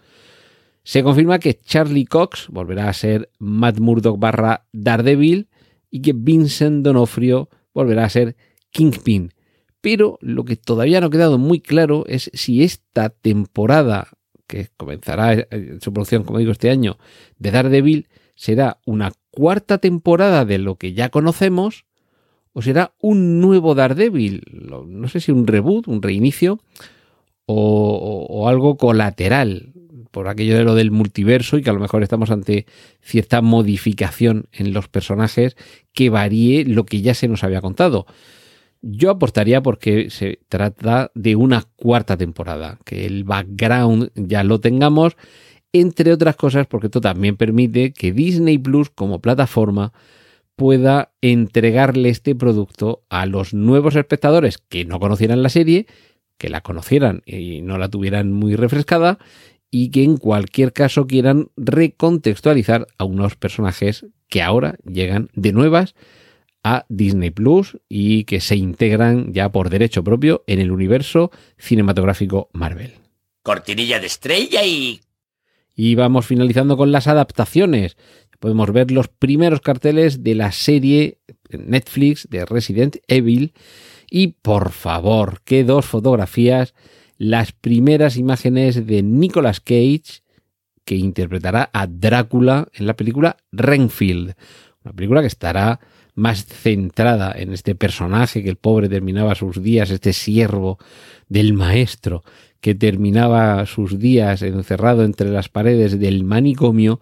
Se 0.85 1.03
confirma 1.03 1.39
que 1.39 1.59
Charlie 1.59 2.05
Cox 2.05 2.49
volverá 2.51 2.91
a 2.91 2.93
ser 2.93 3.31
Matt 3.39 3.79
Murdock 3.79 4.19
barra 4.19 4.67
Daredevil 4.73 5.49
y 5.91 6.03
que 6.03 6.13
Vincent 6.13 6.85
Donofrio 6.85 7.49
volverá 7.73 8.05
a 8.05 8.11
ser 8.11 8.37
Kingpin. 8.71 9.33
Pero 9.81 10.19
lo 10.21 10.45
que 10.45 10.57
todavía 10.57 11.01
no 11.01 11.07
ha 11.07 11.11
quedado 11.11 11.39
muy 11.39 11.61
claro 11.61 12.05
es 12.07 12.31
si 12.35 12.63
esta 12.63 13.09
temporada, 13.09 14.09
que 14.47 14.69
comenzará 14.77 15.47
su 15.81 15.93
producción, 15.93 16.25
como 16.25 16.39
digo, 16.39 16.53
este 16.53 16.69
año, 16.71 16.99
de 17.39 17.51
Daredevil, 17.51 18.09
será 18.35 18.81
una 18.85 19.13
cuarta 19.31 19.79
temporada 19.79 20.45
de 20.45 20.59
lo 20.59 20.77
que 20.77 20.93
ya 20.93 21.09
conocemos 21.09 21.87
o 22.55 22.63
será 22.63 22.95
un 23.01 23.41
nuevo 23.41 23.75
Daredevil, 23.75 24.43
no 24.87 25.09
sé 25.09 25.21
si 25.21 25.33
un 25.33 25.47
reboot, 25.47 25.89
un 25.89 26.01
reinicio 26.01 26.61
o, 27.47 28.49
algo 28.49 28.77
colateral 28.77 29.73
por 30.11 30.29
aquello 30.29 30.57
de 30.57 30.65
lo 30.65 30.77
del 30.77 30.93
multiverso 30.93 31.59
y 31.59 31.63
que 31.63 31.71
a 31.71 31.73
lo 31.73 31.81
mejor 31.81 32.05
estamos 32.05 32.31
ante 32.31 32.67
cierta 33.03 33.43
modificación 33.43 34.47
en 34.53 34.73
los 34.73 34.89
personajes 34.89 35.57
que 35.93 36.09
varíe 36.09 36.65
lo 36.65 36.87
que 36.87 37.03
ya 37.03 37.15
se 37.15 37.27
nos 37.27 37.43
había 37.43 37.61
contado. 37.61 38.07
Yo 38.81 39.11
apostaría 39.11 39.61
porque 39.61 40.11
se 40.11 40.39
trata 40.49 41.11
de 41.15 41.35
una 41.35 41.65
cuarta 41.75 42.17
temporada, 42.17 42.79
que 42.85 43.05
el 43.07 43.25
background 43.25 44.13
ya 44.15 44.45
lo 44.45 44.61
tengamos, 44.61 45.17
entre 45.73 46.13
otras 46.13 46.37
cosas 46.37 46.69
porque 46.69 46.87
esto 46.87 47.01
también 47.01 47.37
permite 47.37 47.93
que 47.93 48.13
Disney 48.13 48.59
Plus 48.59 48.91
como 48.91 49.21
plataforma 49.21 49.93
pueda 50.57 51.13
entregarle 51.21 52.09
este 52.09 52.35
producto 52.35 53.05
a 53.09 53.27
los 53.27 53.55
nuevos 53.55 53.97
espectadores 53.97 54.59
que 54.59 54.85
no 54.85 55.01
conocieran 55.01 55.43
la 55.43 55.49
serie, 55.49 55.87
que 56.39 56.49
la 56.49 56.61
conocieran 56.61 57.23
y 57.27 57.63
no 57.63 57.79
la 57.79 57.89
tuvieran 57.89 58.33
muy 58.33 58.57
refrescada 58.57 59.19
y 59.71 59.91
que 59.91 60.05
en 60.05 60.17
cualquier 60.17 60.73
caso 60.73 61.07
quieran 61.07 61.51
recontextualizar 61.57 62.87
a 62.99 63.05
unos 63.05 63.37
personajes 63.37 64.07
que 64.29 64.43
ahora 64.43 64.77
llegan 64.85 65.31
de 65.35 65.53
nuevas 65.53 65.95
a 66.63 66.87
Disney 66.89 67.31
Plus 67.31 67.79
y 67.89 68.25
que 68.25 68.41
se 68.41 68.57
integran 68.57 69.33
ya 69.33 69.53
por 69.53 69.71
derecho 69.71 70.03
propio 70.03 70.45
en 70.47 70.61
el 70.61 70.71
universo 70.71 71.31
cinematográfico 71.59 72.49
Marvel. 72.53 72.95
Cortinilla 73.43 74.01
de 74.01 74.07
estrella 74.07 74.65
y... 74.65 75.01
Y 75.77 75.97
vamos 75.97 76.27
finalizando 76.27 76.77
con 76.77 76.93
las 76.93 77.09
adaptaciones. 77.09 77.97
Podemos 78.45 78.73
ver 78.75 78.91
los 78.91 79.09
primeros 79.09 79.63
carteles 79.63 80.23
de 80.23 80.35
la 80.35 80.53
serie 80.53 81.17
Netflix 81.49 82.29
de 82.29 82.45
Resident 82.45 82.97
Evil. 83.09 83.55
Y 84.11 84.35
por 84.43 84.71
favor, 84.71 85.41
qué 85.47 85.65
dos 85.65 85.87
fotografías 85.87 86.75
las 87.17 87.53
primeras 87.53 88.19
imágenes 88.19 88.87
de 88.87 89.03
Nicolas 89.03 89.61
Cage, 89.61 90.21
que 90.85 90.95
interpretará 90.95 91.71
a 91.73 91.87
Drácula 91.87 92.69
en 92.75 92.87
la 92.87 92.93
película 92.97 93.39
Renfield, 93.51 94.35
una 94.85 94.93
película 94.93 95.23
que 95.23 95.29
estará 95.29 95.81
más 96.15 96.45
centrada 96.45 97.33
en 97.35 97.51
este 97.51 97.75
personaje 97.75 98.43
que 98.43 98.51
el 98.51 98.57
pobre 98.57 98.91
terminaba 98.91 99.35
sus 99.37 99.63
días, 99.63 99.91
este 99.91 100.13
siervo 100.13 100.77
del 101.31 101.55
maestro 101.55 102.25
que 102.61 102.75
terminaba 102.75 103.65
sus 103.65 103.99
días 103.99 104.43
encerrado 104.43 105.03
entre 105.03 105.31
las 105.31 105.49
paredes 105.49 105.99
del 105.99 106.25
manicomio 106.25 107.01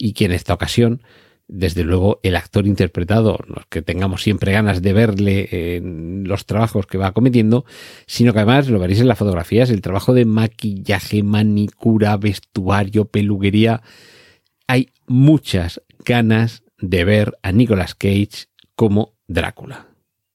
y 0.00 0.14
que 0.14 0.24
en 0.24 0.32
esta 0.32 0.54
ocasión 0.54 1.02
desde 1.52 1.82
luego 1.82 2.20
el 2.22 2.36
actor 2.36 2.66
interpretado, 2.66 3.38
no 3.48 3.62
que 3.68 3.82
tengamos 3.82 4.22
siempre 4.22 4.52
ganas 4.52 4.82
de 4.82 4.92
verle 4.92 5.76
en 5.76 6.22
los 6.24 6.46
trabajos 6.46 6.86
que 6.86 6.96
va 6.96 7.12
cometiendo, 7.12 7.64
sino 8.06 8.32
que 8.32 8.38
además 8.38 8.68
lo 8.68 8.78
veréis 8.78 9.00
en 9.00 9.08
las 9.08 9.18
fotografías, 9.18 9.70
el 9.70 9.82
trabajo 9.82 10.14
de 10.14 10.24
maquillaje, 10.24 11.24
manicura, 11.24 12.16
vestuario, 12.16 13.06
peluquería. 13.06 13.82
Hay 14.68 14.90
muchas 15.06 15.82
ganas 16.04 16.62
de 16.78 17.04
ver 17.04 17.36
a 17.42 17.50
Nicolas 17.50 17.96
Cage 17.96 18.46
como 18.76 19.14
Drácula. 19.26 19.88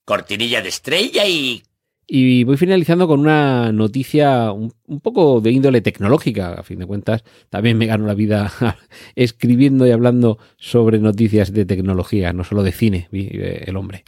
Cortinilla 0.04 0.62
de 0.62 0.70
estrella 0.70 1.26
y 1.26 1.64
y 2.08 2.44
voy 2.44 2.58
finalizando 2.58 3.08
con 3.08 3.20
una 3.20 3.72
noticia 3.72 4.52
un, 4.52 4.72
poco 5.02 5.42
de 5.42 5.52
índole 5.52 5.82
tecnológica, 5.82 6.54
a 6.54 6.64
fin 6.64 6.80
de 6.80 6.86
cuentas. 6.86 7.24
También 7.50 7.78
me 7.78 7.88
gano 7.88 8.06
la 8.06 8.14
vida 8.14 8.52
escribiendo 9.16 9.88
y 9.88 9.92
hablando 9.92 10.38
sobre 10.58 11.00
noticias 11.00 11.52
de 11.52 11.66
tecnología, 11.66 12.34
no 12.34 12.44
solo 12.44 12.64
de 12.64 12.72
cine, 12.72 13.08
el 13.12 13.76
hombre. 13.76 14.04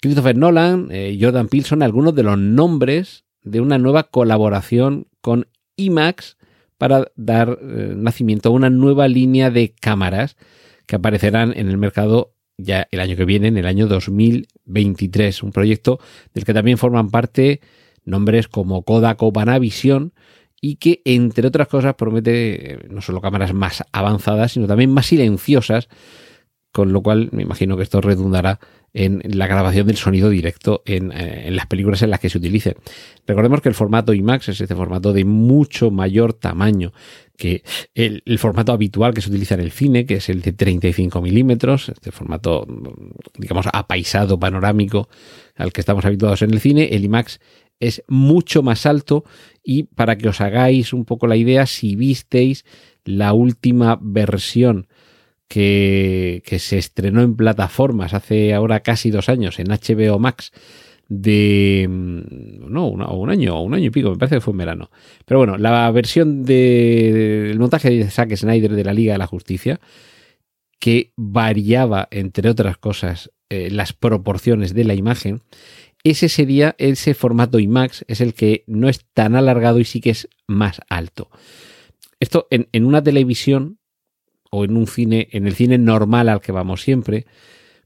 Christopher 0.00 0.36
Nolan, 0.36 0.88
eh, 0.90 1.16
Jordan 1.18 1.48
Peele 1.48 1.64
son 1.64 1.82
algunos 1.82 2.14
de 2.14 2.24
los 2.24 2.38
nombres 2.38 3.24
de 3.42 3.60
una 3.60 3.78
nueva 3.78 4.04
colaboración 4.04 5.06
con 5.22 5.46
IMAX 5.76 6.36
para 6.76 7.10
dar 7.16 7.58
eh, 7.62 7.94
nacimiento 7.96 8.50
a 8.50 8.52
una 8.52 8.68
nueva 8.68 9.08
línea 9.08 9.50
de 9.50 9.74
cámaras 9.74 10.36
que 10.86 10.96
aparecerán 10.96 11.54
en 11.56 11.68
el 11.68 11.78
mercado 11.78 12.34
ya 12.56 12.88
el 12.90 13.00
año 13.00 13.16
que 13.16 13.24
viene, 13.24 13.48
en 13.48 13.56
el 13.56 13.66
año 13.66 13.86
2023. 13.86 15.42
Un 15.42 15.52
proyecto 15.52 15.98
del 16.32 16.44
que 16.44 16.54
también 16.54 16.78
forman 16.78 17.10
parte 17.10 17.60
nombres 18.04 18.48
como 18.48 18.82
Kodak 18.82 19.22
o 19.22 19.32
Panavision 19.32 20.12
y 20.60 20.76
que, 20.76 21.02
entre 21.04 21.46
otras 21.46 21.68
cosas, 21.68 21.94
promete 21.94 22.74
eh, 22.74 22.78
no 22.88 23.02
solo 23.02 23.20
cámaras 23.20 23.52
más 23.52 23.84
avanzadas, 23.92 24.52
sino 24.52 24.66
también 24.66 24.90
más 24.90 25.06
silenciosas, 25.06 25.88
con 26.72 26.92
lo 26.92 27.02
cual 27.02 27.28
me 27.32 27.42
imagino 27.42 27.76
que 27.76 27.82
esto 27.82 28.00
redundará 28.00 28.60
en 28.94 29.20
la 29.24 29.48
grabación 29.48 29.88
del 29.88 29.96
sonido 29.96 30.30
directo 30.30 30.82
en, 30.86 31.10
eh, 31.12 31.50
las 31.50 31.66
películas 31.66 32.00
en 32.02 32.10
las 32.10 32.20
que 32.20 32.30
se 32.30 32.38
utilice. 32.38 32.76
Recordemos 33.26 33.60
que 33.60 33.68
el 33.68 33.74
formato 33.74 34.14
IMAX 34.14 34.48
es 34.50 34.60
este 34.60 34.76
formato 34.76 35.12
de 35.12 35.24
mucho 35.24 35.90
mayor 35.90 36.32
tamaño 36.32 36.92
que 37.36 37.64
el, 37.94 38.22
formato 38.38 38.72
habitual 38.72 39.12
que 39.12 39.20
se 39.20 39.28
utiliza 39.28 39.56
en 39.56 39.60
el 39.60 39.72
cine, 39.72 40.06
que 40.06 40.14
es 40.14 40.28
el 40.28 40.40
de 40.40 40.52
35 40.52 41.20
milímetros, 41.20 41.88
este 41.88 42.12
formato, 42.12 42.64
digamos, 43.36 43.66
apaisado, 43.72 44.38
panorámico, 44.38 45.08
al 45.56 45.72
que 45.72 45.80
estamos 45.80 46.04
habituados 46.04 46.42
en 46.42 46.52
el 46.52 46.60
cine, 46.60 46.90
el 46.92 47.04
IMAX 47.04 47.40
es 47.80 48.04
mucho 48.06 48.62
más 48.62 48.86
alto 48.86 49.24
y 49.64 49.84
para 49.84 50.16
que 50.16 50.28
os 50.28 50.40
hagáis 50.40 50.92
un 50.92 51.04
poco 51.04 51.26
la 51.26 51.36
idea, 51.36 51.66
si 51.66 51.96
visteis 51.96 52.64
la 53.04 53.32
última 53.32 53.98
versión 54.00 54.86
que, 55.48 56.42
se 56.58 56.78
estrenó 56.78 57.22
en 57.22 57.36
plataformas 57.36 58.14
hace 58.14 58.54
ahora 58.54 58.80
casi 58.80 59.10
dos 59.10 59.28
años 59.28 59.58
en 59.58 59.68
HBO 59.68 60.18
Max, 60.18 60.52
de 61.08 61.86
mm, 61.88 62.72
no, 62.72 62.88
un 62.88 63.30
año 63.30 63.56
o 63.56 63.62
un 63.62 63.74
año 63.74 63.86
y 63.86 63.90
pico, 63.90 64.10
me 64.10 64.16
parece 64.16 64.36
que 64.36 64.40
fue 64.40 64.52
en 64.52 64.58
verano. 64.58 64.90
Pero 65.24 65.38
bueno, 65.38 65.58
la 65.58 65.90
versión 65.90 66.44
del 66.44 67.58
montaje 67.58 67.90
de 67.90 68.10
Zack 68.10 68.34
Snyder 68.36 68.72
de 68.72 68.84
la 68.84 68.94
Liga 68.94 69.12
de 69.12 69.18
la 69.18 69.26
Justicia, 69.26 69.80
que 70.78 71.12
variaba, 71.16 72.08
entre 72.10 72.50
otras 72.50 72.76
cosas, 72.78 73.30
eh, 73.48 73.70
las 73.70 73.92
proporciones 73.92 74.74
de 74.74 74.84
la 74.84 74.94
imagen, 74.94 75.42
ese 76.02 76.28
sería, 76.28 76.74
ese 76.78 77.14
formato 77.14 77.58
IMAX 77.58 78.04
es 78.08 78.20
el 78.20 78.34
que 78.34 78.64
no 78.66 78.88
es 78.88 79.06
tan 79.14 79.36
alargado 79.36 79.78
y 79.78 79.84
sí 79.84 80.02
que 80.02 80.10
es 80.10 80.28
más 80.46 80.80
alto. 80.90 81.30
Esto 82.20 82.46
en 82.50 82.84
una 82.84 83.02
televisión 83.02 83.78
o 84.54 84.64
en 84.64 84.76
un 84.76 84.86
cine, 84.86 85.28
en 85.32 85.48
el 85.48 85.54
cine 85.54 85.78
normal 85.78 86.28
al 86.28 86.40
que 86.40 86.52
vamos 86.52 86.82
siempre, 86.82 87.26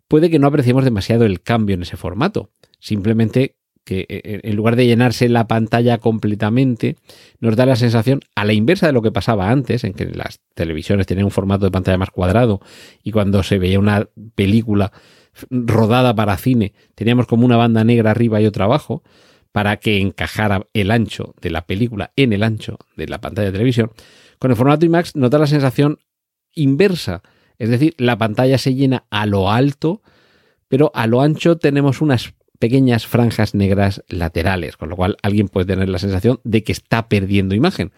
puede 0.07 0.29
que 0.29 0.39
no 0.39 0.47
apreciemos 0.47 0.85
demasiado 0.85 1.25
el 1.25 1.41
cambio 1.41 1.75
en 1.75 1.83
ese 1.83 1.97
formato. 1.97 2.51
Simplemente 2.79 3.57
que 3.85 4.01
eh, 4.01 4.21
eh, 4.23 4.41
en 4.43 4.55
lugar 4.55 4.77
de 4.77 4.85
llenarse 4.85 5.31
la 5.31 5.49
pantalla 5.49 5.97
completamente, 5.97 6.97
nos 7.41 7.57
da 7.57 7.65
la 7.65 7.75
sensación, 7.75 8.21
a 8.35 8.45
la 8.45 8.53
inversa 8.53 8.87
de 8.87 8.93
lo 8.93 9.01
que 9.01 9.11
pasaba 9.11 9.51
antes, 9.51 9.83
en 9.83 9.95
que 9.95 10.05
las 10.05 10.41
televisiones 10.55 11.07
tenían 11.07 11.25
un 11.25 11.31
formato 11.31 11.65
de 11.65 11.71
pantalla 11.71 11.97
más 11.97 12.11
cuadrado 12.11 12.61
y 13.03 13.13
cuando 13.13 13.43
se 13.43 13.59
veía 13.59 13.79
una 13.79 14.07
película 14.35 14.93
rodada 15.49 16.15
para 16.15 16.37
cine, 16.37 16.75
teníamos 16.95 17.27
como 17.27 17.47
una 17.47 17.57
banda 17.57 17.83
negra 17.83 18.11
arriba 18.11 18.43
y 18.43 18.47
otra 18.47 18.67
abajo, 18.67 19.03
para 19.53 19.79
que 19.79 20.01
encajara 20.01 20.67
el 20.75 20.91
ancho 20.91 21.35
de 21.41 21.49
la 21.49 21.65
película 21.65 22.13
en 22.15 22.35
el 22.35 22.43
ancho 22.43 22.77
de 22.95 23.09
la 23.09 23.23
pantalla 23.23 23.47
de 23.47 23.53
televisión. 23.53 23.91
Con 24.39 24.51
el 24.51 24.57
formato 24.59 24.85
IMAX 24.85 25.17
nos 25.17 25.31
da 25.31 25.39
la 25.39 25.47
sensación 25.47 25.99
inversa, 26.55 27.23
es 27.59 27.71
decir, 27.71 27.95
la 27.99 28.17
pantalla 28.17 28.59
se 28.59 28.75
llena 28.75 29.05
a 29.11 29.27
lo 29.27 29.51
alto, 29.51 30.03
pero 30.69 30.91
a 30.95 31.07
lo 31.07 31.21
ancho 31.21 31.59
tenemos 31.59 32.01
unas 32.01 32.35
pequeñas 32.59 33.07
franjas 33.07 33.55
negras 33.55 34.05
laterales, 34.09 34.77
con 34.77 34.89
lo 34.89 34.97
cual 34.97 35.17
alguien 35.23 35.49
puede 35.49 35.67
tener 35.67 35.89
la 35.89 35.99
sensación 35.99 36.41
de 36.45 36.65
que 36.65 36.73
está 36.73 37.09
perdiendo 37.09 37.55
imagen. 37.55 37.93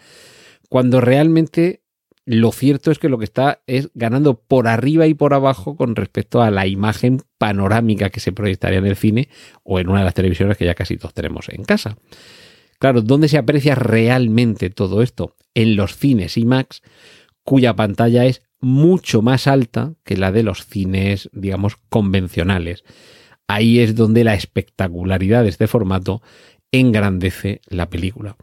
Cuando 0.69 1.00
realmente 1.00 1.83
lo 2.26 2.52
cierto 2.52 2.90
es 2.90 2.99
que 2.99 3.09
lo 3.09 3.19
que 3.19 3.25
está 3.25 3.62
es 3.66 3.90
ganando 3.95 4.40
por 4.40 4.69
arriba 4.69 5.07
y 5.07 5.14
por 5.14 5.35
abajo 5.35 5.76
con 5.76 5.97
respecto 5.97 6.42
a 6.42 6.50
la 6.50 6.66
imagen 6.66 7.23
panorámica 7.38 8.11
que 8.11 8.21
se 8.21 8.33
proyectaría 8.33 8.78
en 8.78 8.87
el 8.87 8.97
cine 8.97 9.28
o 9.64 9.80
en 9.80 9.88
una 9.88 10.00
de 10.00 10.04
las 10.04 10.14
televisiones 10.14 10.57
que 10.57 10.66
ya 10.66 10.75
casi 10.75 10.97
todos 10.97 11.14
tenemos 11.14 11.49
en 11.49 11.64
casa. 11.64 11.97
Claro, 12.78 13.02
¿dónde 13.02 13.28
se 13.28 13.38
aprecia 13.38 13.75
realmente 13.75 14.71
todo 14.71 15.02
esto? 15.02 15.35
En 15.54 15.76
los 15.76 15.97
cines 15.97 16.37
IMAX, 16.37 16.83
cuya 17.44 17.75
pantalla 17.75 18.26
es 18.26 18.42
mucho 18.61 19.23
más 19.23 19.47
alta 19.47 19.94
que 20.04 20.16
la 20.16 20.32
de 20.32 20.42
los 20.42 20.66
cines, 20.66 21.30
digamos, 21.32 21.76
convencionales 21.88 22.85
ahí 23.50 23.80
es 23.80 23.97
donde 23.97 24.23
la 24.23 24.35
espectacularidad 24.35 25.42
de 25.42 25.49
este 25.49 25.66
formato 25.66 26.23
engrandece 26.70 27.61
la 27.68 27.90
película. 27.90 28.37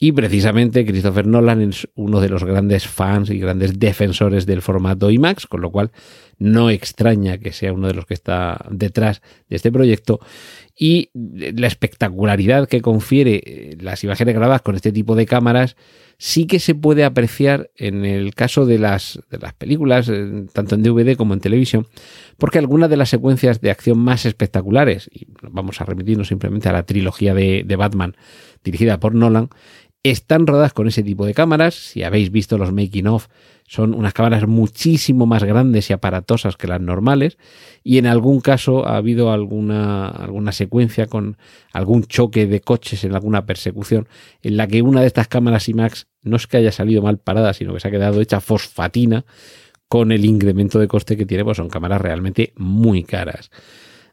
Y 0.00 0.12
precisamente 0.12 0.86
Christopher 0.86 1.26
Nolan 1.26 1.60
es 1.60 1.88
uno 1.96 2.20
de 2.20 2.28
los 2.28 2.44
grandes 2.44 2.86
fans 2.86 3.30
y 3.30 3.38
grandes 3.40 3.78
defensores 3.78 4.46
del 4.46 4.62
formato 4.62 5.10
IMAX, 5.10 5.46
con 5.46 5.60
lo 5.60 5.70
cual 5.70 5.90
no 6.38 6.70
extraña 6.70 7.38
que 7.38 7.52
sea 7.52 7.72
uno 7.72 7.88
de 7.88 7.94
los 7.94 8.06
que 8.06 8.14
está 8.14 8.64
detrás 8.70 9.22
de 9.48 9.56
este 9.56 9.72
proyecto. 9.72 10.20
Y 10.74 11.10
la 11.12 11.66
espectacularidad 11.66 12.68
que 12.68 12.80
confiere 12.80 13.42
eh, 13.44 13.76
las 13.80 14.02
imágenes 14.04 14.36
grabadas 14.36 14.62
con 14.62 14.76
este 14.76 14.92
tipo 14.92 15.16
de 15.16 15.26
cámaras 15.26 15.76
sí 16.18 16.46
que 16.46 16.58
se 16.58 16.74
puede 16.74 17.04
apreciar 17.04 17.70
en 17.76 18.04
el 18.04 18.34
caso 18.34 18.66
de 18.66 18.78
las, 18.78 19.20
de 19.30 19.38
las 19.38 19.54
películas, 19.54 20.08
eh, 20.08 20.46
tanto 20.52 20.74
en 20.74 20.82
DVD 20.82 21.16
como 21.16 21.32
en 21.32 21.40
televisión, 21.40 21.86
porque 22.36 22.58
algunas 22.58 22.90
de 22.90 22.96
las 22.96 23.08
secuencias 23.08 23.60
de 23.60 23.70
acción 23.70 23.98
más 23.98 24.26
espectaculares, 24.26 25.08
y 25.12 25.28
vamos 25.40 25.80
a 25.80 25.84
remitirnos 25.84 26.28
simplemente 26.28 26.68
a 26.68 26.72
la 26.72 26.82
trilogía 26.82 27.34
de, 27.34 27.62
de 27.64 27.76
Batman 27.76 28.16
dirigida 28.64 28.98
por 28.98 29.14
Nolan, 29.14 29.48
están 30.02 30.46
rodadas 30.46 30.72
con 30.72 30.88
ese 30.88 31.02
tipo 31.02 31.26
de 31.26 31.34
cámaras. 31.34 31.74
Si 31.74 32.02
habéis 32.02 32.30
visto 32.30 32.58
los 32.58 32.72
making 32.72 33.06
of, 33.06 33.28
son 33.68 33.94
unas 33.94 34.14
cámaras 34.14 34.48
muchísimo 34.48 35.26
más 35.26 35.44
grandes 35.44 35.90
y 35.90 35.92
aparatosas 35.92 36.56
que 36.56 36.66
las 36.66 36.80
normales. 36.80 37.36
Y 37.84 37.98
en 37.98 38.06
algún 38.06 38.40
caso 38.40 38.88
ha 38.88 38.96
habido 38.96 39.30
alguna, 39.30 40.08
alguna 40.08 40.52
secuencia 40.52 41.06
con 41.06 41.36
algún 41.74 42.04
choque 42.04 42.46
de 42.46 42.62
coches 42.62 43.04
en 43.04 43.14
alguna 43.14 43.44
persecución 43.44 44.08
en 44.42 44.56
la 44.56 44.66
que 44.66 44.80
una 44.80 45.02
de 45.02 45.06
estas 45.06 45.28
cámaras 45.28 45.68
IMAX 45.68 46.06
no 46.22 46.36
es 46.36 46.46
que 46.46 46.56
haya 46.56 46.72
salido 46.72 47.02
mal 47.02 47.18
parada, 47.18 47.52
sino 47.52 47.74
que 47.74 47.80
se 47.80 47.88
ha 47.88 47.90
quedado 47.90 48.22
hecha 48.22 48.40
fosfatina 48.40 49.26
con 49.86 50.12
el 50.12 50.24
incremento 50.24 50.78
de 50.78 50.88
coste 50.88 51.18
que 51.18 51.26
tiene, 51.26 51.44
pues 51.44 51.58
son 51.58 51.68
cámaras 51.68 52.00
realmente 52.00 52.54
muy 52.56 53.04
caras. 53.04 53.50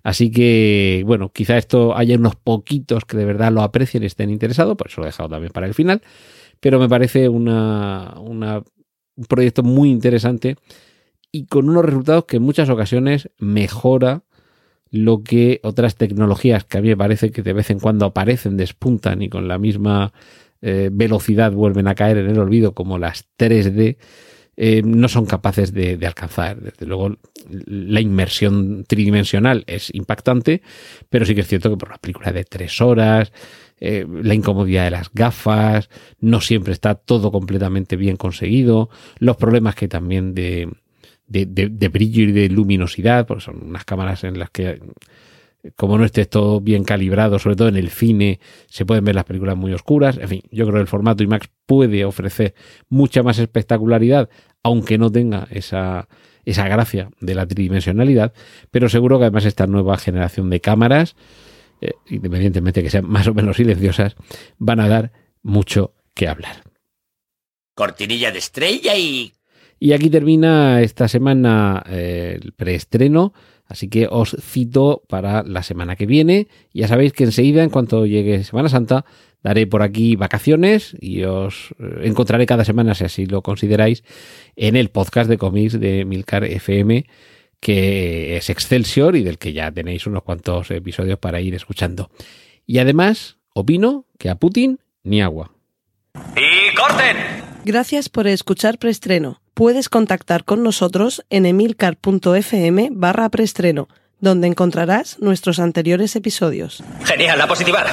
Así 0.04 0.32
que, 0.32 1.04
bueno, 1.06 1.32
quizá 1.32 1.58
esto 1.58 1.96
haya 1.96 2.18
unos 2.18 2.36
poquitos 2.36 3.06
que 3.06 3.16
de 3.16 3.26
verdad 3.26 3.54
lo 3.54 3.62
aprecien 3.62 4.04
y 4.04 4.06
estén 4.06 4.30
interesados, 4.30 4.76
por 4.76 4.88
eso 4.88 5.02
lo 5.02 5.08
he 5.08 5.10
dejado 5.10 5.30
también 5.30 5.52
para 5.52 5.66
el 5.66 5.74
final, 5.74 6.02
pero 6.60 6.78
me 6.80 6.90
parece 6.90 7.30
una, 7.30 8.14
una, 8.20 8.64
un 9.16 9.26
proyecto 9.26 9.64
muy 9.64 9.90
interesante 9.90 10.56
y 11.32 11.46
con 11.46 11.70
unos 11.70 11.86
resultados 11.86 12.26
que 12.26 12.38
en 12.38 12.44
muchas 12.44 12.70
ocasiones 12.70 13.30
mejora 13.38 14.24
lo 14.92 15.24
que 15.24 15.60
otras 15.64 15.96
tecnologías 15.96 16.64
que 16.64 16.78
a 16.78 16.82
mí 16.82 16.88
me 16.90 16.98
parece 16.98 17.32
que 17.32 17.42
de 17.42 17.54
vez 17.54 17.70
en 17.70 17.80
cuando 17.80 18.06
aparecen, 18.06 18.56
despuntan 18.56 19.22
y 19.22 19.30
con 19.30 19.48
la 19.48 19.58
misma 19.58 20.14
eh, 20.62 20.90
velocidad 20.92 21.52
vuelven 21.52 21.88
a 21.88 21.96
caer 21.96 22.18
en 22.18 22.30
el 22.30 22.40
olvido 22.40 22.74
como 22.74 22.98
las 22.98 23.28
3D 23.38 23.98
eh, 24.58 24.82
no 24.86 25.10
son 25.10 25.26
capaces 25.26 25.74
de, 25.74 25.98
de, 25.98 26.08
alcanzar. 26.08 26.62
Desde 26.62 26.86
luego, 26.86 27.18
la 27.50 28.00
inmersión 28.00 28.86
tridimensional 28.88 29.66
es 29.68 29.94
impactante, 29.94 30.62
pero 31.10 31.26
sí 31.26 31.36
que 31.36 31.42
es 31.42 31.48
cierto 31.48 31.70
que 31.70 31.78
por 31.78 31.90
una 31.90 31.98
película 31.98 32.32
de 32.32 32.46
tres 32.46 32.80
horas, 32.80 33.34
eh, 33.80 34.06
la 34.10 34.34
incomodidad 34.34 34.86
de 34.86 34.92
las 34.92 35.12
gafas, 35.14 35.90
no 36.20 36.42
siempre 36.42 36.74
está 36.74 36.96
todo 36.96 37.32
completamente 37.32 37.96
bien 37.96 38.18
conseguido, 38.18 38.90
los 39.20 39.38
problemas 39.38 39.76
que 39.76 39.88
también 39.88 40.34
de, 40.34 40.70
de, 41.28 41.46
de 41.46 41.88
brillo 41.90 42.24
y 42.24 42.32
de 42.32 42.50
luminosidad, 42.50 43.28
porque 43.28 43.44
son 43.44 43.64
unas 43.64 43.86
cámaras 43.86 44.24
en 44.24 44.40
las 44.40 44.50
que 44.50 44.80
como 45.76 45.98
no 45.98 46.06
esté 46.06 46.26
todo 46.26 46.62
bien 46.62 46.84
calibrado, 46.84 47.40
sobre 47.40 47.56
todo 47.56 47.68
en 47.68 47.76
el 47.76 47.90
cine, 47.90 48.40
se 48.68 48.86
pueden 48.86 49.04
ver 49.04 49.16
las 49.16 49.26
películas 49.26 49.58
muy 49.58 49.74
oscuras. 49.74 50.18
En 50.18 50.28
fin, 50.28 50.42
yo 50.52 50.66
creo 50.66 50.76
que 50.76 50.82
el 50.82 50.88
formato 50.88 51.24
IMAX 51.24 51.50
puede 51.66 52.06
ofrecer 52.06 52.54
mucha 52.90 53.24
más 53.24 53.40
espectacularidad, 53.40 54.30
aunque 54.64 54.98
no 54.98 55.12
tenga 55.12 55.48
esa, 55.50 56.08
esa 56.46 56.68
gracia 56.68 57.10
de 57.20 57.36
la 57.36 57.48
tridimensionalidad, 57.48 58.34
pero 58.72 58.90
seguro 58.90 59.18
que 59.18 59.26
además 59.26 59.46
esta 59.46 59.68
nueva 59.68 59.98
generación 59.98 60.50
de 60.50 60.62
cámaras, 60.62 61.16
eh, 61.88 61.96
independientemente 62.10 62.80
de 62.80 62.84
que 62.86 62.90
sean 62.90 63.08
más 63.08 63.28
o 63.28 63.34
menos 63.34 63.58
silenciosas, 63.58 64.16
van 64.58 64.80
a 64.80 64.88
dar 64.88 65.12
mucho 65.42 65.94
que 66.14 66.28
hablar. 66.28 66.64
Cortinilla 67.74 68.32
de 68.32 68.40
estrella 68.40 68.96
y... 68.96 69.34
Y 69.78 69.92
aquí 69.92 70.10
termina 70.10 70.82
esta 70.82 71.08
semana 71.08 71.84
eh, 71.88 72.40
el 72.42 72.54
preestreno 72.54 73.34
Así 73.68 73.88
que 73.88 74.08
os 74.10 74.36
cito 74.40 75.04
para 75.08 75.44
la 75.44 75.64
semana 75.64 75.96
que 75.96 76.06
viene. 76.06 76.48
Ya 76.74 76.88
sabéis 76.88 77.14
que 77.14 77.24
enseguida, 77.24 77.64
en 77.64 77.70
cuanto 77.70 78.06
llegue 78.06 78.44
Semana 78.44 78.70
Santa, 78.70 79.06
daré 79.42 79.66
por 79.66 79.82
aquí 79.82 80.16
vacaciones 80.16 80.96
y 81.00 81.24
os 81.24 81.74
eh, 81.80 82.02
encontraré 82.04 82.46
cada 82.46 82.64
semana, 82.64 82.94
si 82.94 83.06
así 83.06 83.26
lo 83.26 83.42
consideráis, 83.42 84.04
en 84.56 84.76
el 84.76 84.90
podcast 84.90 85.30
de 85.30 85.38
cómics 85.38 85.80
de 85.80 86.06
Milcar 86.06 86.44
FM, 86.44 87.06
que 87.60 88.38
es 88.38 88.50
Excelsior 88.50 89.16
y 89.16 89.24
del 89.24 89.38
que 89.38 89.54
ya 89.54 89.72
tenéis 89.72 90.08
unos 90.08 90.24
cuantos 90.24 90.72
episodios 90.72 91.20
para 91.20 91.42
ir 91.42 91.56
escuchando. 91.56 92.10
Y 92.66 92.80
además, 92.80 93.38
opino 93.54 94.06
que 94.18 94.30
a 94.30 94.36
Putin 94.36 94.80
ni 95.04 95.22
agua. 95.22 95.52
¡Y 96.36 96.76
corten! 96.76 97.18
Gracias 97.64 98.10
por 98.10 98.28
escuchar 98.28 98.78
Preestreno 98.78 99.42
puedes 99.56 99.90
contactar 99.90 100.44
con 100.44 100.62
nosotros 100.62 101.26
en 101.32 101.48
emilcar.fm 101.48 102.90
barra 102.92 103.30
preestreno, 103.30 103.88
donde 104.20 104.48
encontrarás 104.48 105.18
nuestros 105.20 105.58
anteriores 105.58 106.16
episodios. 106.16 106.84
Genial, 107.04 107.40
la 107.40 107.48
positiva. 107.48 107.84